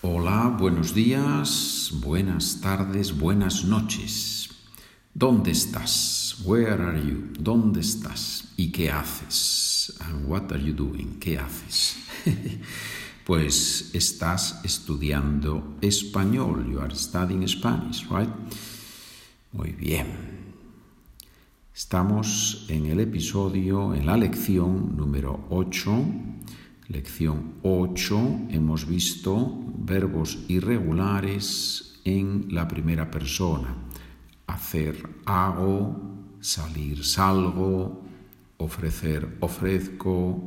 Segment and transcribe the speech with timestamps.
[0.00, 4.48] Hola, buenos días, buenas tardes, buenas noches.
[5.12, 6.36] ¿Dónde estás?
[6.44, 7.32] Where are you?
[7.36, 8.52] ¿Dónde estás?
[8.56, 9.92] ¿Y qué haces?
[9.98, 11.18] And what are you doing?
[11.18, 11.96] ¿Qué haces?
[13.26, 16.70] pues estás estudiando español.
[16.70, 18.30] You are studying Spanish, right?
[19.50, 20.06] Muy bien.
[21.74, 26.04] Estamos en el episodio, en la lección número 8
[26.88, 33.76] Lección 8 hemos visto verbos irregulares en la primera persona.
[34.46, 36.00] Hacer hago,
[36.40, 38.02] salir salgo,
[38.56, 40.42] ofrecer ofrezco,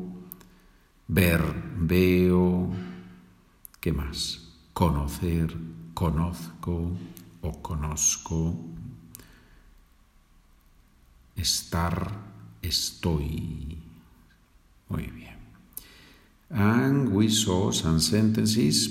[1.08, 1.42] ver
[1.78, 2.72] veo,
[3.80, 4.50] ¿qué más?
[4.74, 5.56] Conocer
[5.94, 6.92] conozco
[7.42, 8.56] o conozco,
[11.36, 12.12] estar
[12.64, 13.78] estoy.
[14.90, 15.41] Muy bien.
[16.54, 18.90] And we saw some sentences.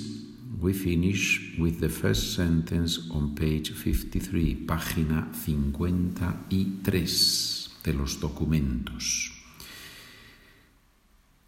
[0.59, 9.31] We finish with the first sentence on page 53, página 53 de los documentos.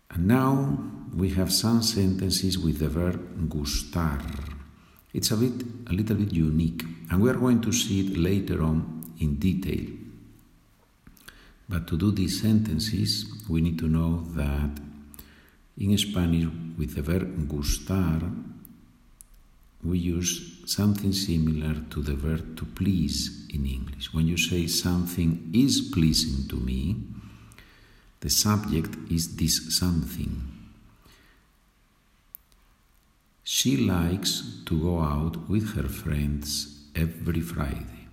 [0.09, 0.77] And now
[1.15, 4.21] we have some sentences with the verb gustar.
[5.13, 5.53] It's a bit
[5.87, 9.85] a little bit unique, and we are going to see it later on in detail.
[11.69, 14.71] But to do these sentences, we need to know that
[15.77, 18.21] in Spanish, with the verb gustar,
[19.83, 24.13] we use something similar to the verb to please in English.
[24.13, 26.95] When you say something is pleasing to me,
[28.21, 30.41] the subject is this something.
[33.43, 38.07] She likes to go out with her friends every Friday.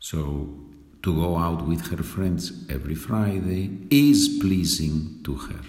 [0.00, 0.58] So,
[1.02, 5.60] to go out with her friends every Friday is pleasing to her.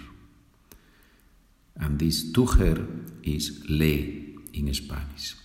[1.79, 2.87] And this to her
[3.23, 5.35] is le in Spanish.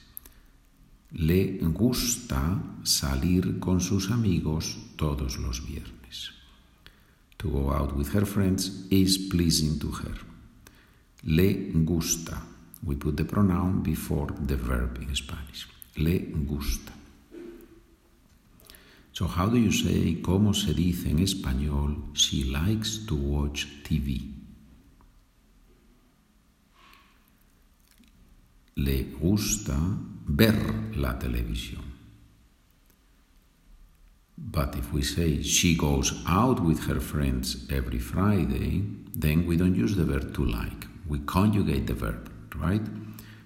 [1.12, 6.30] Le gusta salir con sus amigos todos los viernes.
[7.38, 10.14] To go out with her friends is pleasing to her.
[11.24, 12.42] Le gusta.
[12.84, 15.66] We put the pronoun before the verb in Spanish.
[15.96, 16.92] Le gusta.
[19.12, 24.39] So, how do you say, cómo se dice en español, she likes to watch TV?
[28.84, 29.76] Le gusta
[30.26, 30.56] ver
[30.96, 31.84] la televisión.
[34.38, 38.82] But if we say she goes out with her friends every Friday,
[39.14, 40.86] then we don't use the verb to like.
[41.06, 42.86] We conjugate the verb, right?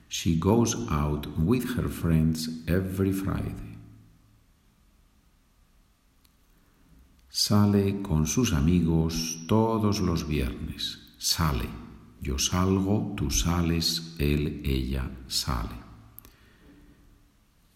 [0.09, 3.75] She goes out with her friends every Friday.
[7.29, 10.99] Sale con sus amigos todos los viernes.
[11.19, 11.69] Sale.
[12.25, 15.77] Yo salgo, tú sales, él, ella sale.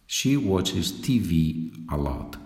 [0.06, 2.38] She watches TV a lot.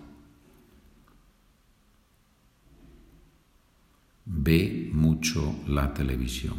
[4.25, 6.57] Ve mucho la televisión.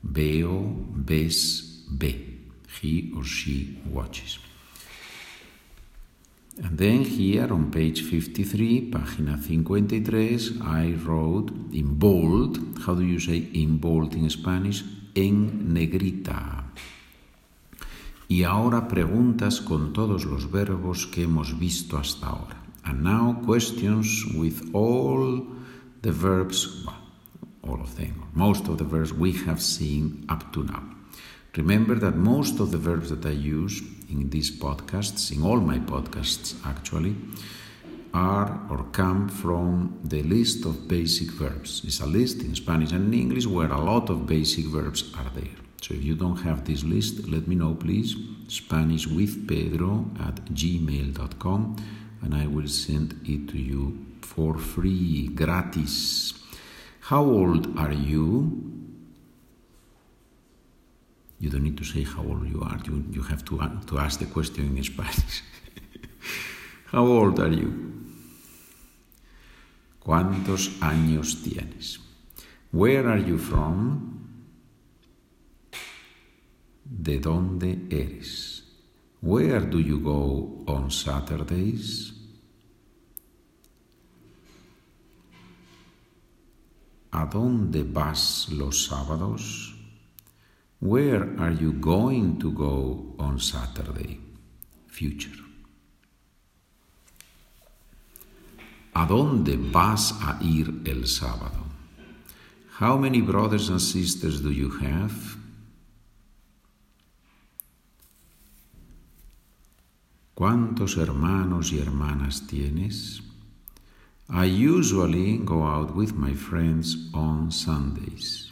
[0.00, 2.46] Veo, ves, ve.
[2.80, 4.38] He or she watches.
[6.60, 12.58] And then here on page 53, página 53, I wrote in bold.
[12.84, 14.84] How do you say in bold in Spanish?
[15.14, 16.64] En negrita.
[18.28, 22.62] Y ahora preguntas con todos los verbos que hemos visto hasta ahora.
[22.84, 25.46] And now questions with all
[26.02, 26.96] the verbs, well,
[27.62, 30.82] all of them, most of the verbs we have seen up to now.
[31.56, 35.78] Remember that most of the verbs that I use in these podcasts, in all my
[35.78, 37.16] podcasts actually,
[38.14, 41.82] are or come from the list of basic verbs.
[41.84, 45.30] It's a list in Spanish and in English where a lot of basic verbs are
[45.34, 45.56] there.
[45.80, 48.14] So if you don't have this list, let me know please.
[48.48, 51.76] Spanish with Pedro at gmail.com
[52.22, 56.34] and I will send it to you for free, gratis.
[57.00, 58.81] How old are you?
[61.42, 62.78] You don't need to say how old you are.
[62.86, 63.58] You, you have to,
[63.88, 65.42] to ask the question in Spanish.
[66.92, 67.92] how old are you?
[69.98, 71.98] ¿Cuántos años tienes?
[72.70, 74.20] Where are you from?
[76.84, 78.62] ¿De dónde eres?
[79.20, 82.12] Where do you go on Saturdays?
[87.10, 89.81] ¿A dónde vas los sábados?
[90.82, 94.18] Where are you going to go on Saturday?
[94.88, 95.38] Future.
[98.92, 101.62] ¿A dónde vas a ir el sábado?
[102.80, 105.36] How many brothers and sisters do you have?
[110.34, 113.22] ¿Cuántos hermanos y hermanas tienes?
[114.28, 118.51] I usually go out with my friends on Sundays.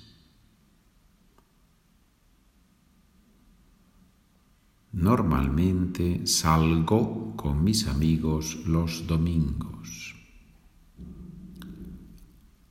[4.92, 10.16] Normalmente salgo con mis amigos los domingos.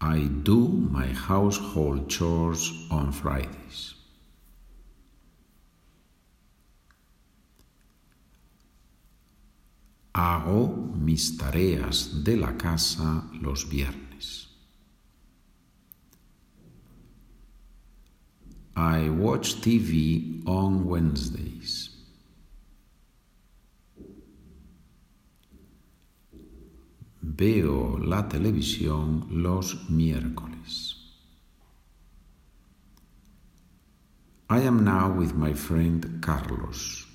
[0.02, 3.96] I do my household chores on Fridays.
[10.14, 14.50] Hago mis tareas de la casa los viernes.
[18.76, 21.89] I watch TV on Wednesdays.
[27.40, 30.98] Veo la televisión los miércoles.
[34.50, 37.08] I am now with my friend Carlos.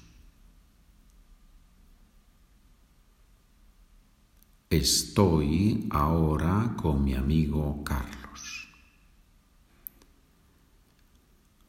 [4.71, 8.67] Estoy ahora con mi amigo Carlos.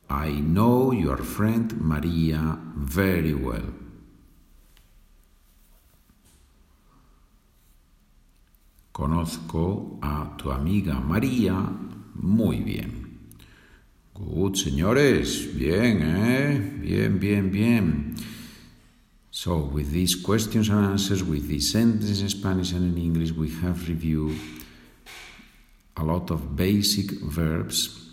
[0.10, 3.85] I know your friend Maria very well.
[8.96, 11.54] Conozco a tu amiga María
[12.14, 13.28] muy bien.
[14.14, 15.54] Good, señores.
[15.54, 16.80] Bien, ¿eh?
[16.82, 18.16] Bien, bien, bien.
[19.32, 23.50] So, with these questions and answers, with these sentences in Spanish and in English, we
[23.62, 24.40] have reviewed
[25.98, 28.12] a lot of basic verbs.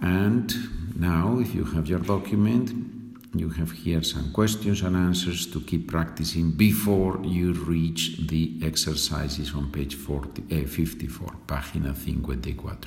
[0.00, 0.52] And
[0.98, 2.99] now, if you have your document,
[3.34, 9.54] you have here some questions and answers to keep practicing before you reach the exercises
[9.54, 12.78] on page 40, eh, 54, página 54.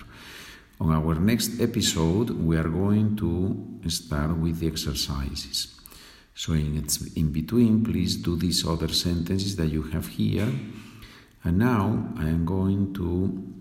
[0.81, 5.79] On our next episode, we are going to start with the exercises.
[6.35, 6.85] So, in,
[7.15, 10.51] in between, please do these other sentences that you have here.
[11.43, 13.53] And now I am going to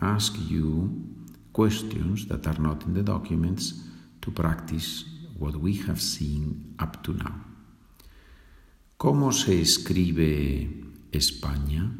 [0.00, 1.04] ask you
[1.52, 3.74] questions that are not in the documents
[4.22, 5.04] to practice
[5.38, 7.44] what we have seen up to now.
[8.96, 10.70] ¿Cómo se escribe
[11.12, 11.92] España?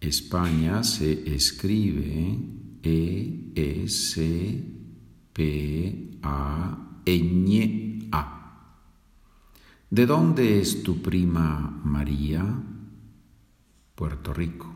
[0.00, 2.38] España se escribe
[2.82, 4.64] E S
[5.32, 8.32] P A Ñ A.
[9.90, 12.44] ¿De dónde es tu prima María?
[13.96, 14.75] Puerto Rico.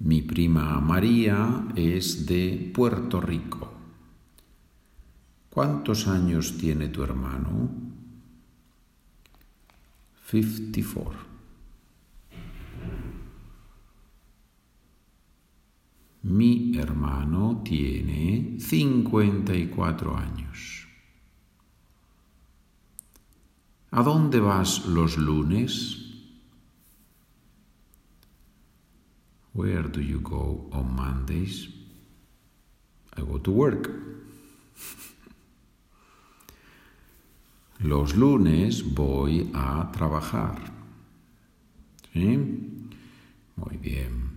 [0.00, 3.70] Mi prima María es de Puerto Rico.
[5.50, 7.68] ¿Cuántos años tiene tu hermano?
[10.26, 11.18] 54.
[16.22, 20.88] Mi hermano tiene 54 años.
[23.90, 26.09] ¿A dónde vas los lunes?
[29.60, 31.68] Where do you go on Mondays?
[33.14, 33.90] I go to work.
[37.80, 40.56] Los lunes voy a trabajar.
[42.14, 42.38] ¿Sí?
[43.56, 44.30] Muy bien.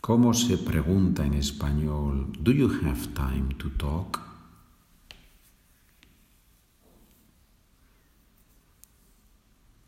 [0.00, 2.32] ¿Cómo se pregunta en español?
[2.40, 4.33] Do you have time to talk?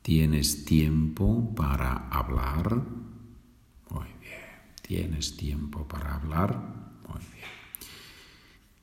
[0.06, 2.80] ¿Tienes tiempo para hablar?
[3.90, 4.70] Muy bien.
[4.80, 6.56] ¿Tienes tiempo para hablar?
[7.08, 7.50] Muy bien.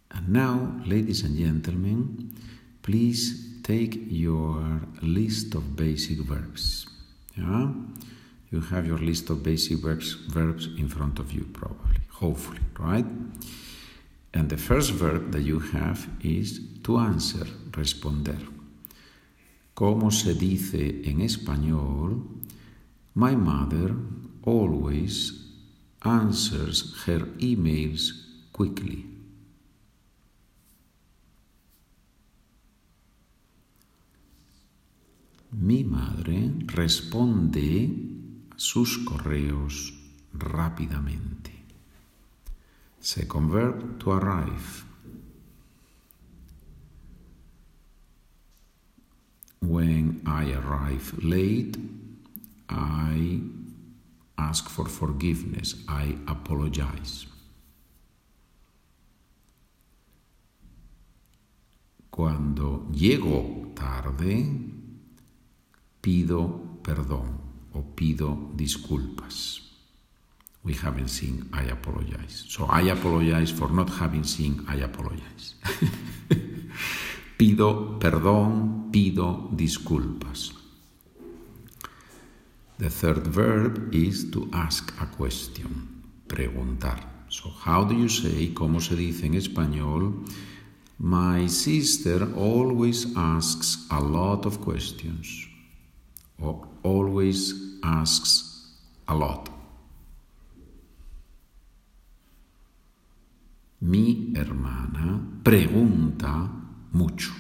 [0.09, 2.35] And now, ladies and gentlemen,
[2.81, 6.87] please take your list of basic verbs.
[7.37, 7.71] Yeah?
[8.51, 13.07] You have your list of basic verbs, verbs in front of you, probably, hopefully, right?
[14.33, 18.52] And the first verb that you have is to answer, responder.
[19.73, 22.23] ¿Cómo se dice en español?
[23.15, 23.95] My mother
[24.45, 25.33] always
[26.01, 28.13] answers her emails
[28.51, 29.05] quickly.
[35.51, 37.89] Mi madre responde
[38.55, 39.93] sus correos
[40.33, 41.51] rápidamente.
[42.99, 44.92] Second verb to arrive.
[49.83, 51.75] When I arrive late,
[52.69, 53.41] I
[54.37, 57.27] ask for forgiveness, I apologize.
[62.09, 64.47] Cuando llego tarde,
[65.99, 67.41] pido perdón
[67.73, 69.59] o pido disculpas.
[70.63, 72.45] we haven't seen I apologize.
[72.47, 75.55] So I apologize for not having seen I apologize.
[77.43, 80.53] pido perdón, pido disculpas.
[82.77, 87.27] The third verb is to ask a question, preguntar.
[87.27, 90.23] So how do you say, cómo se dice en español?
[90.97, 95.45] My sister always asks a lot of questions.
[96.39, 98.71] Or always asks
[99.05, 99.49] a lot.
[103.81, 106.62] Mi hermana pregunta
[106.93, 107.33] mucho.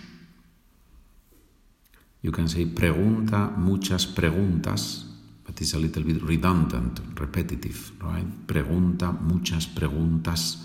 [2.21, 5.05] You can say pregunta muchas preguntas,
[5.45, 8.25] but it's a little bit redundant, repetitive, right?
[8.47, 10.57] Pregunta muchas preguntas,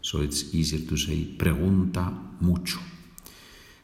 [0.00, 2.78] so it's easier to say pregunta mucho.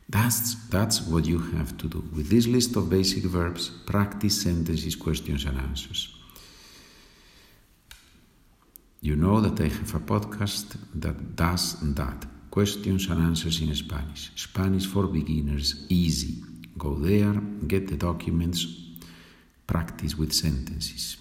[0.08, 2.04] That's, that's what you have to do.
[2.14, 6.14] With this list of basic verbs, practice sentences, questions, and answers.
[9.00, 12.26] You know that I have a podcast that does that.
[12.52, 14.30] Questions and answers in Spanish.
[14.36, 16.44] Spanish for beginners, easy.
[16.76, 18.66] Go there, get the documents,
[19.66, 21.16] practice with sentences.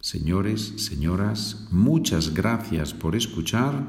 [0.00, 3.86] Señores, señoras, muchas gracias por escuchar.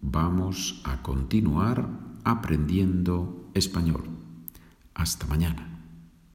[0.00, 1.88] Vamos a continuar
[2.24, 4.08] aprendiendo español.
[4.92, 5.75] Hasta mañana.